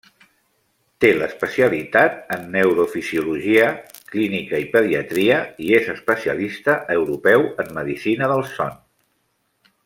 [1.03, 3.67] Té l'especialitat en Neurofisiologia,
[4.15, 8.75] Clínica i Pediatria i és Especialista Europeu en Medecina del Son.